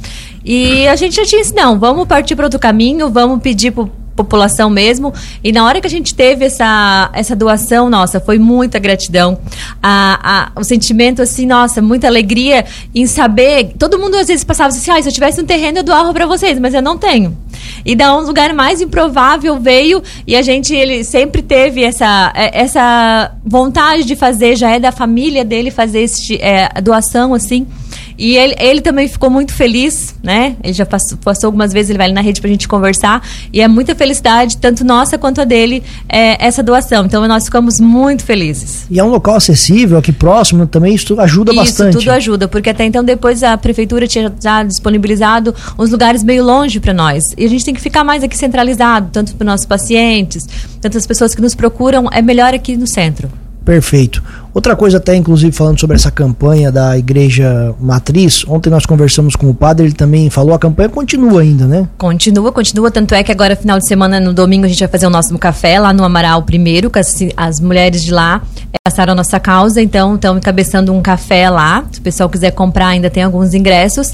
E 0.46 0.88
a 0.88 0.96
gente 0.96 1.16
já 1.16 1.24
disse, 1.24 1.54
não, 1.56 1.80
vamos 1.80 2.08
partir 2.08 2.36
para 2.36 2.46
outro 2.46 2.60
caminho, 2.60 3.10
vamos 3.10 3.42
pedir 3.42 3.72
pro 3.72 3.92
população 4.16 4.70
mesmo. 4.70 5.14
E 5.44 5.52
na 5.52 5.66
hora 5.66 5.82
que 5.82 5.88
a 5.88 5.90
gente 5.90 6.16
teve 6.16 6.46
essa, 6.46 7.10
essa 7.14 7.36
doação, 7.36 7.90
nossa, 7.90 8.20
foi 8.20 8.40
muita 8.40 8.80
gratidão. 8.80 9.38
A, 9.84 10.52
a, 10.56 10.60
o 10.60 10.64
sentimento, 10.64 11.22
assim, 11.22 11.46
nossa, 11.46 11.82
muita 11.82 12.08
alegria 12.08 12.66
em 12.94 13.06
saber. 13.06 13.74
Todo 13.78 14.00
mundo 14.00 14.16
às 14.16 14.28
vezes 14.28 14.44
passava 14.44 14.70
assim, 14.70 14.90
ah, 14.90 15.02
se 15.02 15.10
eu 15.10 15.14
tivesse 15.14 15.42
um 15.42 15.46
terreno, 15.46 15.80
eu 15.80 15.84
doava 15.84 16.14
para 16.14 16.26
vocês, 16.26 16.58
mas 16.58 16.74
eu 16.74 16.82
não 16.82 16.98
tenho. 16.98 17.38
E 17.86 17.96
da 17.96 18.16
um 18.16 18.22
lugar 18.22 18.54
mais 18.54 18.82
improvável 18.82 19.60
veio 19.60 20.02
e 20.26 20.36
a 20.36 20.42
gente 20.42 20.74
ele 20.74 21.04
sempre 21.04 21.42
teve 21.42 21.84
essa, 21.84 22.32
é, 22.36 22.62
essa 22.62 23.32
vontade 23.46 24.06
de 24.06 24.16
fazer, 24.16 24.56
já 24.56 24.72
é 24.72 24.80
da 24.80 24.92
família 24.92 25.44
dele 25.44 25.70
fazer 25.70 26.00
esse, 26.00 26.36
é, 26.42 26.70
doação 26.82 27.34
assim. 27.34 27.68
E 28.18 28.38
ele, 28.38 28.56
ele 28.60 28.82
também 28.82 29.08
ficou 29.08 29.30
muito 29.30 29.54
feliz, 29.54 30.16
né? 30.24 30.56
Ele 30.64 30.74
já 30.74 30.86
passou, 30.86 31.18
passou 31.18 31.48
algumas 31.48 31.74
vezes, 31.74 31.90
ele 31.90 31.98
vai 31.98 32.08
ali 32.08 32.14
na 32.14 32.22
rede 32.22 32.40
pra 32.40 32.50
gente 32.50 32.68
conversar. 32.68 33.22
E 33.52 33.62
é 33.62 33.68
muita 33.68 33.96
felicidade, 33.96 34.58
tanto 34.58 34.84
nossa 34.86 35.18
quanto 35.18 35.42
a 35.42 35.44
dele, 35.44 35.84
é, 36.08 36.46
essa 36.46 36.64
doação. 36.64 37.06
Então 37.06 37.28
nós 37.28 37.46
ficamos 37.46 37.80
muito 37.80 38.24
felizes. 38.24 38.86
E 38.90 39.00
é 39.00 39.04
um 39.04 39.10
local 39.10 39.36
acessível, 39.36 39.98
aqui 39.98 40.12
próximo, 40.12 40.66
também 40.68 40.96
isso 40.96 41.20
ajuda 41.20 41.52
Isso 41.52 41.62
bastante. 41.62 41.98
tudo 41.98 42.12
ajuda, 42.12 42.48
porque 42.48 42.70
até 42.70 42.86
então 42.86 43.04
depois 43.04 43.44
a 43.44 43.58
prefeitura 43.58 44.08
tinha 44.08 44.34
já 44.42 44.64
disponibilizado 44.64 45.54
uns 45.78 45.92
lugares 45.92 46.24
meio 46.24 46.44
longe 46.44 46.80
para 46.80 46.94
nós. 46.94 47.24
E 47.38 47.46
a 47.46 47.50
gente 47.50 47.66
tem 47.66 47.74
que 47.74 47.82
ficar 47.82 48.04
mais 48.04 48.24
aqui 48.24 48.38
centralizado, 48.38 49.10
tanto 49.12 49.36
para 49.36 49.46
nossos 49.46 49.66
pacientes, 49.66 50.46
tantas 50.82 51.06
pessoas 51.06 51.36
que 51.36 51.42
nos 51.42 51.56
procuram, 51.56 52.08
é 52.12 52.22
melhor 52.22 52.54
aqui 52.54 52.78
no 52.78 52.88
centro. 52.88 53.30
Perfeito. 53.66 54.24
Outra 54.54 54.76
coisa, 54.76 54.98
até 54.98 55.16
inclusive 55.16 55.52
falando 55.52 55.80
sobre 55.80 55.96
essa 55.96 56.12
campanha 56.12 56.72
da 56.72 56.98
Igreja 56.98 57.76
Matriz, 57.82 58.46
ontem 58.48 58.70
nós 58.70 58.86
conversamos 58.86 59.36
com 59.36 59.50
o 59.50 59.54
padre, 59.54 59.88
ele 59.88 59.94
também 59.94 60.30
falou, 60.30 60.54
a 60.54 60.60
campanha 60.60 60.88
continua 60.88 61.42
ainda, 61.42 61.66
né? 61.66 61.90
Continua, 61.98 62.52
continua, 62.52 62.92
tanto 62.92 63.14
é 63.16 63.24
que 63.24 63.32
agora, 63.32 63.56
final 63.56 63.80
de 63.80 63.88
semana, 63.88 64.20
no 64.20 64.34
domingo, 64.34 64.66
a 64.66 64.70
gente 64.70 64.80
vai 64.80 64.88
fazer 64.88 65.08
o 65.08 65.10
nosso 65.10 65.38
café 65.40 65.80
lá 65.80 65.92
no 65.92 66.04
Amaral 66.04 66.44
primeiro, 66.44 66.90
com 66.90 67.00
as, 67.00 67.18
as 67.36 67.60
mulheres 67.60 68.04
de 68.04 68.14
lá 68.14 68.42
passaram 68.84 69.14
a 69.14 69.16
nossa 69.16 69.40
causa, 69.40 69.82
então 69.82 70.16
estão 70.16 70.38
encabeçando 70.38 70.94
um 70.94 71.02
café 71.02 71.50
lá. 71.50 71.84
Se 71.92 72.00
o 72.00 72.02
pessoal 72.02 72.30
quiser 72.30 72.52
comprar, 72.52 72.88
ainda 72.88 73.10
tem 73.10 73.24
alguns 73.24 73.54
ingressos. 73.54 74.14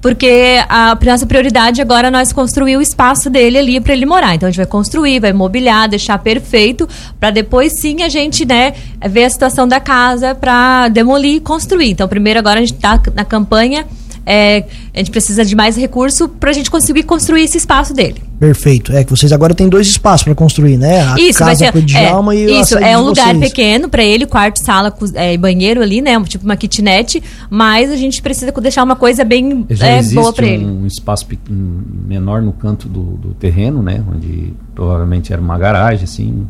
Porque 0.00 0.62
a 0.68 0.96
nossa 1.04 1.26
prioridade 1.26 1.80
agora 1.80 2.08
é 2.08 2.10
nós 2.10 2.32
construir 2.32 2.76
o 2.76 2.82
espaço 2.82 3.28
dele 3.28 3.58
ali 3.58 3.80
para 3.80 3.92
ele 3.92 4.06
morar. 4.06 4.34
Então 4.34 4.46
a 4.46 4.50
gente 4.50 4.58
vai 4.58 4.66
construir, 4.66 5.20
vai 5.20 5.32
mobiliar, 5.32 5.88
deixar 5.88 6.18
perfeito, 6.18 6.88
para 7.18 7.30
depois 7.30 7.80
sim 7.80 8.02
a 8.02 8.08
gente, 8.08 8.44
né, 8.44 8.74
ver 9.08 9.24
a 9.24 9.30
situação 9.30 9.66
da 9.66 9.80
casa 9.80 10.34
para 10.34 10.88
demolir 10.88 11.36
e 11.36 11.40
construir. 11.40 11.90
Então 11.90 12.06
primeiro 12.06 12.38
agora 12.38 12.60
a 12.60 12.62
gente 12.64 12.74
está 12.74 13.00
na 13.14 13.24
campanha 13.24 13.86
é, 14.26 14.64
a 14.92 14.98
gente 14.98 15.12
precisa 15.12 15.44
de 15.44 15.54
mais 15.54 15.76
recurso 15.76 16.28
para 16.28 16.50
a 16.50 16.52
gente 16.52 16.68
conseguir 16.68 17.04
construir 17.04 17.44
esse 17.44 17.56
espaço 17.56 17.94
dele. 17.94 18.20
Perfeito. 18.38 18.92
É 18.92 19.02
que 19.02 19.10
vocês 19.10 19.32
agora 19.32 19.54
têm 19.54 19.68
dois 19.68 19.86
espaços 19.86 20.24
para 20.24 20.34
construir, 20.34 20.76
né? 20.76 21.00
A 21.00 21.16
isso, 21.18 21.38
casa 21.38 21.70
vai 21.70 21.72
ser, 21.72 21.82
Djalma 21.82 22.34
é, 22.34 22.38
e 22.38 22.60
Isso, 22.60 22.78
é 22.78 22.96
um 22.98 23.02
lugar 23.02 23.34
vocês. 23.34 23.48
pequeno 23.50 23.88
para 23.88 24.04
ele, 24.04 24.26
quarto, 24.26 24.58
sala 24.58 24.94
é, 25.14 25.32
e 25.32 25.34
é, 25.34 25.38
banheiro 25.38 25.82
ali, 25.82 26.00
né? 26.00 26.22
Tipo 26.24 26.44
uma 26.44 26.56
kitnet, 26.56 27.22
mas 27.48 27.90
a 27.90 27.96
gente 27.96 28.20
precisa 28.20 28.52
deixar 28.52 28.82
uma 28.82 28.96
coisa 28.96 29.24
bem 29.24 29.66
é, 29.80 30.02
boa 30.02 30.32
para 30.32 30.46
ele. 30.46 30.64
um 30.64 30.86
espaço 30.86 31.26
menor 31.48 32.42
no 32.42 32.52
canto 32.52 32.88
do, 32.88 33.02
do 33.02 33.34
terreno, 33.34 33.82
né? 33.82 34.04
Onde 34.12 34.52
provavelmente 34.74 35.32
era 35.32 35.40
uma 35.40 35.58
garagem, 35.58 36.04
assim, 36.04 36.46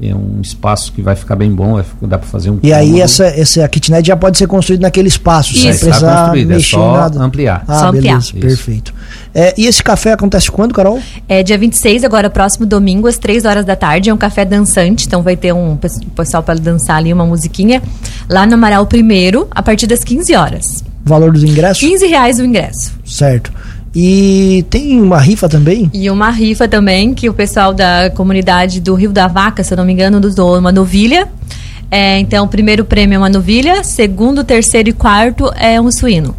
é 0.00 0.14
um 0.14 0.40
espaço 0.42 0.92
que 0.92 1.00
vai 1.00 1.16
ficar 1.16 1.36
bem 1.36 1.50
bom, 1.50 1.74
vai, 1.74 1.84
dá 2.02 2.18
para 2.18 2.28
fazer 2.28 2.50
um. 2.50 2.58
E 2.62 2.72
aí 2.72 3.00
essa, 3.00 3.24
essa 3.24 3.66
kitnet 3.68 4.06
já 4.06 4.16
pode 4.16 4.36
ser 4.36 4.46
construída 4.46 4.82
naquele 4.82 5.08
espaço, 5.08 5.52
Isso. 5.52 5.62
sem 5.62 5.78
precisar 5.78 6.36
é 6.36 6.44
mexer 6.44 6.76
é 6.76 6.78
só 6.78 6.92
nada. 6.96 7.22
ampliar. 7.22 7.64
Ah, 7.66 7.78
só 7.78 7.92
beleza, 7.92 8.16
ampliar. 8.28 8.46
perfeito. 8.46 8.94
É, 9.34 9.54
e 9.56 9.66
esse 9.66 9.82
café 9.82 10.12
acontece 10.12 10.50
quando, 10.50 10.74
Carol? 10.74 11.00
É 11.28 11.42
dia 11.42 11.56
26, 11.56 12.04
agora 12.04 12.28
próximo 12.28 12.66
domingo, 12.66 13.06
às 13.06 13.18
3 13.18 13.44
horas 13.44 13.64
da 13.64 13.76
tarde. 13.76 14.10
É 14.10 14.14
um 14.14 14.16
café 14.16 14.44
dançante, 14.44 15.06
então 15.06 15.22
vai 15.22 15.36
ter 15.36 15.52
um 15.52 15.76
pessoal 16.14 16.42
para 16.42 16.58
dançar 16.58 16.96
ali 16.96 17.12
uma 17.12 17.24
musiquinha. 17.24 17.82
Lá 18.28 18.46
no 18.46 18.54
Amaral 18.54 18.86
Primeiro, 18.86 19.46
a 19.50 19.62
partir 19.62 19.86
das 19.86 20.04
15 20.04 20.34
horas. 20.34 20.84
Valor 21.04 21.32
dos 21.32 21.44
ingressos? 21.44 21.78
15 21.78 22.06
reais 22.06 22.38
o 22.40 22.44
ingresso. 22.44 22.92
Certo. 23.04 23.52
E 23.94 24.64
tem 24.68 25.00
uma 25.00 25.18
rifa 25.18 25.48
também? 25.48 25.90
E 25.92 26.10
uma 26.10 26.30
rifa 26.30 26.68
também, 26.68 27.14
que 27.14 27.28
o 27.28 27.34
pessoal 27.34 27.72
da 27.72 28.10
comunidade 28.10 28.80
do 28.80 28.94
Rio 28.94 29.10
da 29.10 29.26
Vaca, 29.26 29.64
se 29.64 29.72
eu 29.72 29.76
não 29.76 29.84
me 29.84 29.92
engano, 29.92 30.20
nos 30.20 30.34
doou 30.34 30.58
uma 30.58 30.70
novilha. 30.70 31.28
É, 31.90 32.18
então, 32.18 32.44
o 32.44 32.48
primeiro 32.48 32.84
prêmio 32.84 33.16
é 33.16 33.18
uma 33.18 33.30
novilha, 33.30 33.82
segundo, 33.84 34.44
terceiro 34.44 34.88
e 34.88 34.92
quarto 34.92 35.50
é 35.56 35.80
um 35.80 35.90
suíno. 35.90 36.34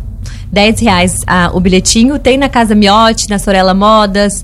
10 0.52 0.80
reais 0.82 1.16
ah, 1.26 1.52
o 1.54 1.60
bilhetinho. 1.60 2.20
Tem 2.20 2.38
na 2.38 2.50
Casa 2.50 2.76
Miote, 2.76 3.30
na 3.30 3.40
Sorella 3.40 3.74
Modas, 3.74 4.44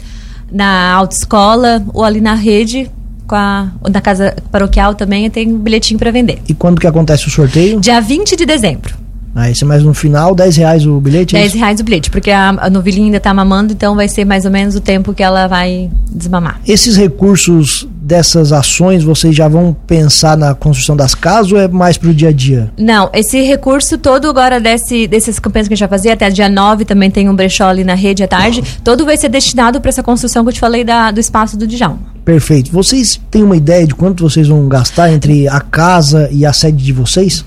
na 0.51 0.93
Autoescola 0.93 1.83
ou 1.93 2.03
ali 2.03 2.21
na 2.21 2.33
rede. 2.33 2.89
Com 3.27 3.35
a, 3.35 3.69
na 3.89 4.01
casa 4.01 4.35
paroquial 4.51 4.95
também 4.95 5.29
tem 5.29 5.51
um 5.51 5.57
bilhetinho 5.57 5.97
para 5.97 6.11
vender. 6.11 6.41
E 6.47 6.53
quando 6.53 6.79
que 6.79 6.87
acontece 6.87 7.27
o 7.27 7.31
sorteio? 7.31 7.79
Dia 7.79 8.01
20 8.01 8.35
de 8.35 8.45
dezembro. 8.45 9.02
Esse 9.49 9.63
é 9.63 9.67
mais 9.67 9.83
no 9.83 9.93
final, 9.93 10.35
10 10.35 10.57
reais 10.57 10.85
o 10.85 10.99
bilhete? 10.99 11.33
10 11.33 11.55
é 11.55 11.57
reais 11.57 11.79
o 11.79 11.83
bilhete, 11.83 12.09
porque 12.09 12.29
a, 12.29 12.49
a 12.49 12.69
novilhinha 12.69 13.05
ainda 13.05 13.17
está 13.17 13.33
mamando, 13.33 13.73
então 13.73 13.95
vai 13.95 14.07
ser 14.07 14.25
mais 14.25 14.45
ou 14.45 14.51
menos 14.51 14.75
o 14.75 14.81
tempo 14.81 15.13
que 15.13 15.23
ela 15.23 15.47
vai 15.47 15.89
desmamar. 16.09 16.59
Esses 16.67 16.95
recursos 16.95 17.87
dessas 18.03 18.51
ações, 18.51 19.03
vocês 19.03 19.35
já 19.35 19.47
vão 19.47 19.75
pensar 19.87 20.37
na 20.37 20.53
construção 20.53 20.95
das 20.95 21.15
casas 21.15 21.51
ou 21.51 21.57
é 21.57 21.67
mais 21.67 21.97
para 21.97 22.09
o 22.09 22.13
dia 22.13 22.29
a 22.29 22.31
dia? 22.31 22.71
Não, 22.77 23.09
esse 23.13 23.41
recurso 23.41 23.97
todo 23.97 24.29
agora 24.29 24.59
desse, 24.59 25.07
desses 25.07 25.39
campanhas 25.39 25.67
que 25.67 25.73
a 25.73 25.77
gente 25.77 25.87
vai 25.87 25.97
fazer, 25.97 26.11
até 26.11 26.29
dia 26.29 26.49
9 26.49 26.85
também 26.85 27.09
tem 27.09 27.29
um 27.29 27.35
brechó 27.35 27.69
ali 27.69 27.83
na 27.83 27.95
rede 27.95 28.23
à 28.23 28.27
tarde, 28.27 28.59
uhum. 28.59 28.65
todo 28.83 29.05
vai 29.05 29.17
ser 29.17 29.29
destinado 29.29 29.79
para 29.79 29.89
essa 29.89 30.03
construção 30.03 30.43
que 30.43 30.49
eu 30.49 30.53
te 30.53 30.59
falei 30.59 30.83
da, 30.83 31.11
do 31.11 31.19
espaço 31.19 31.57
do 31.57 31.65
Djalma. 31.65 31.99
Perfeito. 32.25 32.71
Vocês 32.71 33.19
têm 33.31 33.43
uma 33.43 33.57
ideia 33.57 33.85
de 33.87 33.95
quanto 33.95 34.27
vocês 34.27 34.47
vão 34.47 34.67
gastar 34.67 35.11
entre 35.11 35.47
a 35.47 35.59
casa 35.59 36.29
e 36.31 36.45
a 36.45 36.53
sede 36.53 36.83
de 36.83 36.93
vocês? 36.93 37.43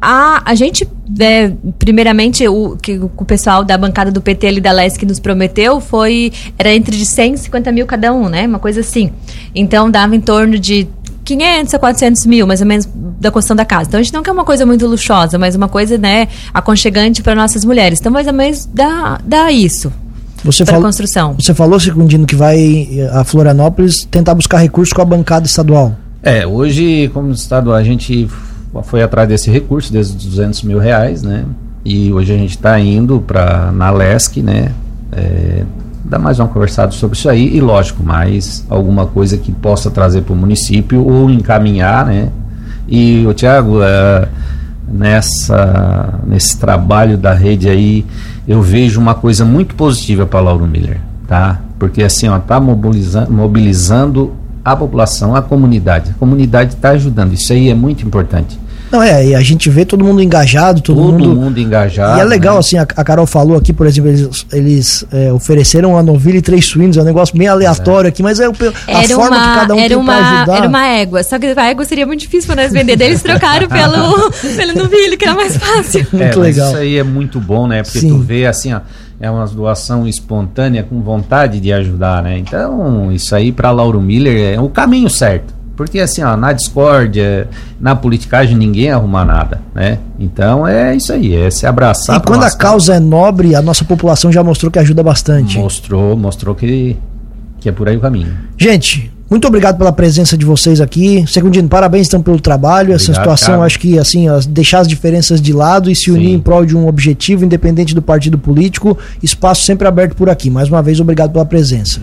A, 0.00 0.42
a 0.44 0.54
gente, 0.54 0.88
é, 1.18 1.52
primeiramente, 1.78 2.46
o 2.46 2.76
que 2.76 2.98
o 2.98 3.24
pessoal 3.24 3.64
da 3.64 3.76
bancada 3.76 4.12
do 4.12 4.20
PT 4.20 4.46
ali 4.46 4.60
da 4.60 4.70
LESC 4.70 5.04
nos 5.04 5.18
prometeu 5.18 5.80
foi. 5.80 6.32
Era 6.58 6.72
entre 6.72 6.96
de 6.96 7.04
100 7.04 7.34
e 7.34 7.38
50 7.38 7.72
mil 7.72 7.86
cada 7.86 8.12
um, 8.12 8.28
né? 8.28 8.46
Uma 8.46 8.58
coisa 8.58 8.80
assim. 8.80 9.10
Então 9.54 9.90
dava 9.90 10.14
em 10.14 10.20
torno 10.20 10.58
de 10.58 10.86
500 11.24 11.74
a 11.74 11.78
400 11.78 12.26
mil, 12.26 12.46
mais 12.46 12.60
ou 12.60 12.66
menos, 12.66 12.88
da 13.20 13.30
construção 13.30 13.56
da 13.56 13.64
casa. 13.64 13.88
Então 13.88 14.00
a 14.00 14.02
gente 14.02 14.14
não 14.14 14.22
quer 14.22 14.32
uma 14.32 14.44
coisa 14.44 14.64
muito 14.64 14.86
luxuosa, 14.86 15.36
mas 15.36 15.54
uma 15.54 15.68
coisa, 15.68 15.98
né, 15.98 16.28
aconchegante 16.54 17.22
para 17.22 17.34
nossas 17.34 17.64
mulheres. 17.64 18.00
Então, 18.00 18.10
mais 18.10 18.26
ou 18.26 18.32
menos, 18.32 18.66
dá, 18.72 19.20
dá 19.24 19.52
isso. 19.52 19.92
Você 20.44 20.64
para 20.64 20.74
falou, 20.74 20.86
construção. 20.86 21.34
Você 21.38 21.52
falou, 21.52 21.78
Secundino, 21.80 22.24
que 22.24 22.36
vai 22.36 22.88
a 23.12 23.24
Florianópolis 23.24 24.06
tentar 24.10 24.34
buscar 24.34 24.58
recursos 24.58 24.92
com 24.92 25.02
a 25.02 25.04
bancada 25.04 25.46
estadual. 25.46 25.94
É, 26.22 26.46
hoje, 26.46 27.10
como 27.12 27.32
estadual, 27.32 27.76
a 27.76 27.82
gente 27.82 28.28
foi 28.82 29.02
atrás 29.02 29.28
desse 29.28 29.50
recurso, 29.50 29.92
desses 29.92 30.14
200 30.14 30.62
mil 30.62 30.78
reais, 30.78 31.22
né? 31.22 31.44
E 31.84 32.12
hoje 32.12 32.32
a 32.32 32.36
gente 32.36 32.50
está 32.50 32.78
indo 32.78 33.20
para 33.20 33.72
na 33.72 33.90
LESC, 33.90 34.42
né? 34.42 34.72
É, 35.12 35.64
mais 36.18 36.38
uma 36.38 36.48
conversada 36.48 36.92
sobre 36.92 37.16
isso 37.16 37.28
aí 37.28 37.56
e 37.56 37.60
lógico, 37.60 38.02
mais 38.02 38.64
alguma 38.68 39.06
coisa 39.06 39.36
que 39.36 39.52
possa 39.52 39.90
trazer 39.90 40.22
para 40.22 40.32
o 40.32 40.36
município 40.36 41.06
ou 41.06 41.28
encaminhar, 41.30 42.06
né? 42.06 42.30
E 42.86 43.26
o 43.26 43.34
Tiago, 43.34 43.82
é, 43.82 44.28
nessa 44.90 46.20
nesse 46.26 46.58
trabalho 46.58 47.18
da 47.18 47.34
rede 47.34 47.68
aí, 47.68 48.04
eu 48.46 48.62
vejo 48.62 49.00
uma 49.00 49.14
coisa 49.14 49.44
muito 49.44 49.74
positiva 49.74 50.26
para 50.26 50.40
Lauro 50.40 50.66
Miller, 50.66 51.00
tá? 51.26 51.60
Porque 51.78 52.02
assim, 52.02 52.28
ó, 52.28 52.38
tá 52.38 52.58
mobilizando, 52.58 53.32
mobilizando 53.32 54.32
a 54.64 54.76
população, 54.76 55.34
a 55.34 55.42
comunidade. 55.42 56.10
A 56.10 56.14
comunidade 56.14 56.74
está 56.74 56.90
ajudando. 56.90 57.32
Isso 57.32 57.52
aí 57.52 57.70
é 57.70 57.74
muito 57.74 58.06
importante. 58.06 58.58
Não, 58.90 59.02
é, 59.02 59.26
e 59.26 59.34
a 59.34 59.42
gente 59.42 59.68
vê 59.68 59.84
todo 59.84 60.02
mundo 60.02 60.22
engajado, 60.22 60.80
todo, 60.80 60.96
todo 60.96 61.12
mundo, 61.12 61.34
mundo 61.34 61.60
engajado. 61.60 62.18
E 62.18 62.20
é 62.22 62.24
legal, 62.24 62.54
né? 62.54 62.60
assim, 62.60 62.78
a, 62.78 62.82
a, 62.82 63.04
Carol 63.04 63.26
falou 63.26 63.56
aqui, 63.56 63.72
por 63.72 63.86
exemplo, 63.86 64.10
eles, 64.10 64.46
eles 64.50 65.04
é, 65.12 65.30
ofereceram 65.30 65.90
uma 65.90 66.02
novilha 66.02 66.38
e 66.38 66.42
três 66.42 66.64
suínos, 66.64 66.96
é 66.96 67.02
um 67.02 67.04
negócio 67.04 67.36
bem 67.36 67.46
aleatório 67.46 68.08
é. 68.08 68.10
aqui, 68.10 68.22
mas 68.22 68.40
é 68.40 68.46
a 68.46 68.48
era 68.48 69.14
forma 69.14 69.36
uma, 69.36 69.48
que 69.48 69.60
cada 69.60 69.74
um 69.74 69.78
era 69.78 69.88
tem 69.88 69.96
uma, 69.96 70.16
pra 70.16 70.36
ajudar. 70.38 70.56
Era 70.56 70.68
uma 70.68 70.86
égua, 70.86 71.22
só 71.22 71.38
que 71.38 71.46
a 71.46 71.66
égua 71.66 71.84
seria 71.84 72.06
muito 72.06 72.20
difícil 72.20 72.46
para 72.46 72.62
nós 72.62 72.72
vender, 72.72 72.98
eles 73.00 73.20
trocaram 73.20 73.68
pelo, 73.68 74.30
pelo 74.56 74.74
novilho, 74.74 75.18
que 75.18 75.24
era 75.24 75.34
mais 75.34 75.56
fácil. 75.56 76.06
Muito 76.10 76.38
é, 76.38 76.42
legal. 76.42 76.68
Isso 76.68 76.78
aí 76.78 76.96
é 76.96 77.04
muito 77.04 77.38
bom, 77.38 77.66
né? 77.66 77.82
Porque 77.82 78.00
Sim. 78.00 78.08
tu 78.08 78.18
vê, 78.18 78.46
assim, 78.46 78.72
ó, 78.72 78.80
é 79.20 79.30
uma 79.30 79.46
doação 79.46 80.06
espontânea 80.06 80.82
com 80.82 81.00
vontade 81.00 81.60
de 81.60 81.72
ajudar, 81.72 82.22
né? 82.22 82.38
Então, 82.38 83.10
isso 83.12 83.34
aí 83.34 83.50
para 83.50 83.70
Lauro 83.70 84.00
Miller 84.00 84.54
é 84.54 84.60
o 84.60 84.68
caminho 84.68 85.10
certo. 85.10 85.58
Porque 85.76 86.00
assim, 86.00 86.24
ó, 86.24 86.36
na 86.36 86.52
discórdia, 86.52 87.48
na 87.80 87.94
politicagem, 87.94 88.56
ninguém 88.56 88.90
arruma 88.90 89.24
nada, 89.24 89.60
né? 89.72 89.98
Então 90.18 90.66
é 90.66 90.96
isso 90.96 91.12
aí, 91.12 91.36
é 91.36 91.50
se 91.52 91.66
abraçar. 91.66 92.16
E 92.16 92.20
quando 92.20 92.42
a 92.42 92.50
causa 92.50 92.94
é 92.94 93.00
nobre, 93.00 93.54
a 93.54 93.62
nossa 93.62 93.84
população 93.84 94.32
já 94.32 94.42
mostrou 94.42 94.72
que 94.72 94.78
ajuda 94.80 95.04
bastante. 95.04 95.56
Mostrou, 95.56 96.16
mostrou 96.16 96.52
que, 96.52 96.96
que 97.60 97.68
é 97.68 97.72
por 97.72 97.88
aí 97.88 97.96
o 97.96 98.00
caminho. 98.00 98.36
Gente, 98.56 99.12
muito 99.30 99.46
obrigado 99.46 99.76
pela 99.76 99.92
presença 99.92 100.38
de 100.38 100.46
vocês 100.46 100.80
aqui. 100.80 101.22
Segundino, 101.26 101.68
parabéns 101.68 102.06
então 102.06 102.22
pelo 102.22 102.40
trabalho. 102.40 102.90
Obrigado, 102.90 103.02
Essa 103.02 103.14
situação, 103.14 103.54
cara. 103.54 103.66
acho 103.66 103.78
que 103.78 103.98
assim, 103.98 104.26
deixar 104.48 104.78
as 104.80 104.88
diferenças 104.88 105.40
de 105.40 105.52
lado 105.52 105.90
e 105.90 105.94
se 105.94 106.10
unir 106.10 106.28
Sim. 106.28 106.34
em 106.34 106.40
prol 106.40 106.64
de 106.64 106.74
um 106.74 106.88
objetivo, 106.88 107.44
independente 107.44 107.94
do 107.94 108.00
partido 108.00 108.38
político. 108.38 108.96
Espaço 109.22 109.64
sempre 109.64 109.86
aberto 109.86 110.14
por 110.16 110.30
aqui. 110.30 110.48
Mais 110.48 110.68
uma 110.68 110.82
vez, 110.82 110.98
obrigado 110.98 111.32
pela 111.32 111.44
presença. 111.44 112.00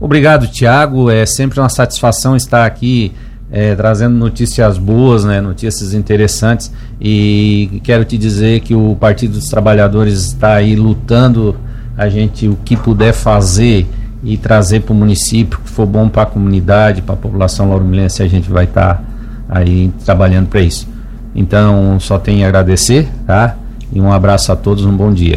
Obrigado, 0.00 0.46
Tiago. 0.46 1.10
É 1.10 1.26
sempre 1.26 1.60
uma 1.60 1.68
satisfação 1.68 2.34
estar 2.34 2.64
aqui 2.64 3.12
é, 3.52 3.74
trazendo 3.74 4.16
notícias 4.16 4.78
boas, 4.78 5.24
né, 5.24 5.42
notícias 5.42 5.92
interessantes. 5.92 6.72
E 6.98 7.80
quero 7.84 8.06
te 8.06 8.16
dizer 8.16 8.60
que 8.60 8.74
o 8.74 8.96
Partido 8.96 9.34
dos 9.34 9.48
Trabalhadores 9.48 10.24
está 10.24 10.54
aí 10.54 10.74
lutando 10.74 11.56
a 11.96 12.08
gente 12.08 12.48
o 12.48 12.56
que 12.64 12.76
puder 12.76 13.12
fazer 13.12 13.86
e 14.24 14.36
trazer 14.38 14.80
para 14.80 14.92
o 14.92 14.96
município, 14.96 15.58
que 15.58 15.68
for 15.68 15.86
bom 15.86 16.08
para 16.08 16.22
a 16.22 16.26
comunidade, 16.26 17.02
para 17.02 17.14
a 17.14 17.18
população 17.18 17.68
lauromilense, 17.68 18.22
a 18.22 18.26
gente 18.26 18.50
vai 18.50 18.64
estar 18.64 18.94
tá 18.94 19.02
aí 19.48 19.92
trabalhando 20.04 20.48
para 20.48 20.60
isso. 20.60 20.88
Então, 21.34 21.98
só 22.00 22.18
tenho 22.18 22.44
a 22.44 22.48
agradecer, 22.48 23.08
tá? 23.26 23.56
E 23.92 24.00
um 24.00 24.10
abraço 24.12 24.50
a 24.50 24.56
todos, 24.56 24.84
um 24.84 24.96
bom 24.96 25.12
dia. 25.12 25.36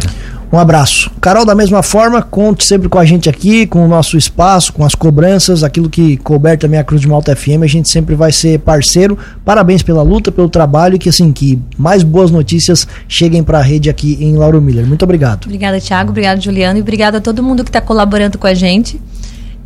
Um 0.51 0.57
abraço. 0.57 1.11
Carol, 1.19 1.45
da 1.45 1.53
mesma 1.53 1.83
forma, 1.83 2.21
conte 2.21 2.65
sempre 2.65 2.87
com 2.87 2.97
a 2.97 3.05
gente 3.05 3.29
aqui, 3.29 3.67
com 3.67 3.83
o 3.83 3.87
nosso 3.87 4.17
espaço, 4.17 4.71
com 4.71 4.85
as 4.85 4.95
cobranças, 4.95 5.63
aquilo 5.63 5.89
que 5.89 6.15
couber 6.17 6.57
também 6.57 6.79
a 6.79 6.83
Cruz 6.83 7.01
de 7.01 7.07
Malta 7.07 7.35
FM, 7.35 7.63
a 7.63 7.67
gente 7.67 7.89
sempre 7.89 8.15
vai 8.15 8.31
ser 8.31 8.59
parceiro. 8.59 9.17
Parabéns 9.43 9.83
pela 9.83 10.01
luta, 10.01 10.31
pelo 10.31 10.47
trabalho 10.47 10.95
e 10.95 10.99
que 10.99 11.09
assim, 11.09 11.33
que 11.33 11.59
mais 11.77 12.01
boas 12.01 12.31
notícias 12.31 12.87
cheguem 13.07 13.43
para 13.43 13.59
a 13.59 13.61
rede 13.61 13.89
aqui 13.89 14.17
em 14.21 14.37
Lauro 14.37 14.61
Miller. 14.61 14.85
Muito 14.85 15.03
obrigado. 15.03 15.45
Obrigada, 15.45 15.81
Thiago. 15.81 16.11
Obrigada, 16.11 16.39
Juliano. 16.39 16.79
E 16.79 16.81
obrigada 16.81 17.17
a 17.17 17.21
todo 17.21 17.43
mundo 17.43 17.63
que 17.63 17.69
está 17.69 17.81
colaborando 17.81 18.37
com 18.37 18.47
a 18.47 18.53
gente. 18.53 18.99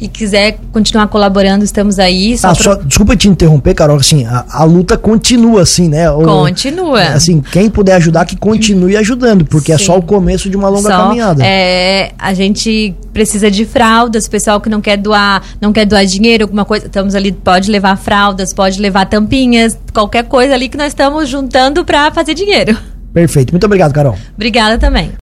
E 0.02 0.08
quiser 0.08 0.58
continuar 0.72 1.08
colaborando, 1.08 1.64
estamos 1.64 2.00
aí. 2.00 2.36
Só 2.36 2.50
ah, 2.50 2.56
pra... 2.56 2.64
só, 2.64 2.76
desculpa 2.76 3.16
te 3.16 3.30
interromper, 3.30 3.76
Carol, 3.76 3.98
assim, 3.98 4.26
a, 4.26 4.46
a 4.50 4.64
luta 4.64 4.98
continua 4.98 5.62
assim, 5.62 5.88
né? 5.88 6.10
O, 6.10 6.24
continua. 6.24 7.04
Assim, 7.04 7.40
quem 7.40 7.70
puder 7.70 7.94
ajudar, 7.98 8.26
que 8.26 8.36
continue 8.36 8.98
ajudando, 8.98 9.46
porque 9.46 9.78
Sim. 9.78 9.84
é 9.84 9.86
só 9.86 9.98
o 9.98 10.02
começo 10.02 10.50
de 10.50 10.58
uma 10.58 10.68
longa 10.68 10.90
só, 10.90 11.04
caminhada. 11.04 11.46
É, 11.46 12.14
a 12.18 12.34
gente 12.34 12.96
precisa 13.14 13.52
de 13.52 13.64
fraldas, 13.64 14.28
pessoal 14.28 14.60
que 14.60 14.70
não 14.70 14.82
quer 14.82 14.98
doar, 14.98 15.44
não 15.62 15.72
quer 15.72 15.86
doar 15.86 16.04
dinheiro, 16.04 16.46
alguma 16.46 16.66
coisa, 16.66 16.88
estamos 16.88 17.14
ali, 17.14 17.32
pode 17.32 17.70
levar 17.70 17.96
fraldas, 17.96 18.54
pode 18.54 18.82
levar 18.82 19.06
tampinhas, 19.06 19.78
qualquer 19.94 20.24
coisa 20.24 20.56
ali 20.56 20.68
que 20.68 20.78
nós 20.78 20.88
estamos 20.88 21.30
juntando 21.30 21.86
para 21.86 22.10
fazer 22.12 22.34
dinheiro. 22.34 22.76
Perfeito. 23.14 23.52
Muito 23.52 23.66
obrigado, 23.66 23.94
Carol. 23.94 24.18
Obrigada 24.36 24.78
também. 24.78 25.10